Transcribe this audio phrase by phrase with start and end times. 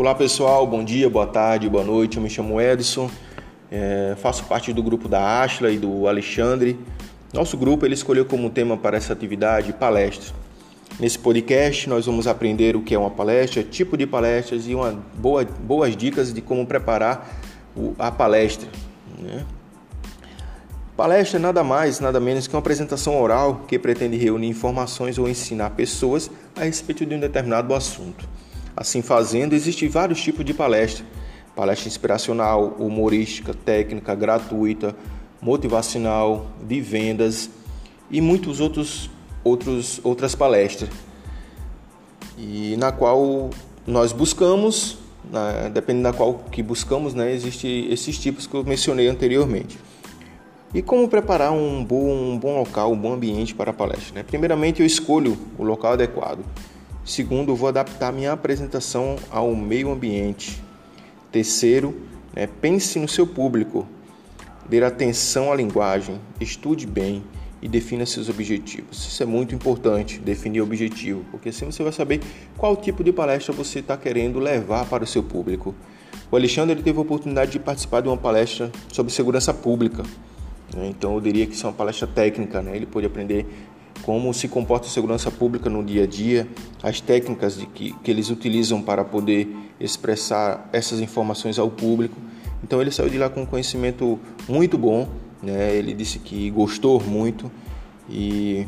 [0.00, 2.16] Olá pessoal, bom dia, boa tarde, boa noite.
[2.16, 3.10] Eu me chamo Edson,
[3.70, 6.80] é, faço parte do grupo da Ashla e do Alexandre.
[7.34, 10.34] Nosso grupo ele escolheu como tema para essa atividade palestra.
[10.98, 14.98] Nesse podcast nós vamos aprender o que é uma palestra, tipo de palestras e uma
[15.18, 17.38] boa, boas dicas de como preparar
[17.98, 18.70] a palestra.
[19.18, 19.44] Né?
[20.96, 25.28] Palestra é nada mais, nada menos que uma apresentação oral que pretende reunir informações ou
[25.28, 28.39] ensinar pessoas a respeito de um determinado assunto.
[28.80, 31.04] Assim fazendo, existem vários tipos de palestra:
[31.54, 34.96] palestra inspiracional, humorística, técnica, gratuita,
[35.42, 37.50] motivacional, de vendas
[38.10, 39.10] e muitos outros,
[39.44, 40.88] outros outras palestras.
[42.38, 43.50] E na qual
[43.86, 44.96] nós buscamos,
[45.30, 49.78] né, dependendo da qual que buscamos, né, existe esses tipos que eu mencionei anteriormente.
[50.72, 54.14] E como preparar um bom, um bom local, um bom ambiente para a palestra?
[54.14, 54.22] Né?
[54.22, 56.38] Primeiramente, eu escolho o local adequado.
[57.04, 60.62] Segundo, vou adaptar minha apresentação ao meio ambiente.
[61.32, 62.00] Terceiro,
[62.34, 63.86] né, pense no seu público.
[64.68, 67.24] Dê atenção à linguagem, estude bem
[67.62, 69.06] e defina seus objetivos.
[69.06, 72.20] Isso é muito importante, definir objetivo, porque assim você vai saber
[72.56, 75.74] qual tipo de palestra você está querendo levar para o seu público.
[76.30, 80.04] O Alexandre teve a oportunidade de participar de uma palestra sobre segurança pública.
[80.74, 80.88] Né?
[80.88, 82.76] Então eu diria que isso é uma palestra técnica, né?
[82.76, 83.46] ele pôde aprender
[84.02, 86.48] como se comporta a segurança pública no dia a dia,
[86.82, 89.48] as técnicas de que, que eles utilizam para poder
[89.78, 92.16] expressar essas informações ao público.
[92.62, 95.08] Então ele saiu de lá com um conhecimento muito bom,
[95.42, 95.74] né?
[95.74, 97.50] ele disse que gostou muito
[98.08, 98.66] e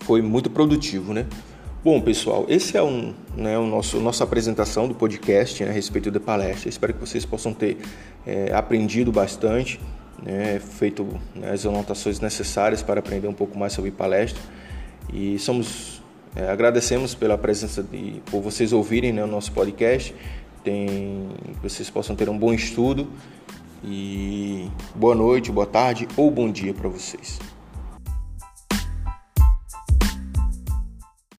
[0.00, 1.12] foi muito produtivo.
[1.12, 1.26] Né?
[1.82, 6.10] Bom, pessoal, esse é um, né, o nosso nossa apresentação do podcast né, a respeito
[6.10, 6.68] da palestra.
[6.68, 7.78] Espero que vocês possam ter
[8.26, 9.80] é, aprendido bastante
[10.22, 11.06] né, feito
[11.50, 14.40] as anotações necessárias para aprender um pouco mais sobre palestra.
[15.12, 16.00] E somos
[16.36, 20.14] é, agradecemos pela presença de por vocês ouvirem né, o nosso podcast.
[20.62, 21.28] Tem
[21.62, 23.08] vocês possam ter um bom estudo
[23.82, 27.38] e boa noite boa tarde ou bom dia para vocês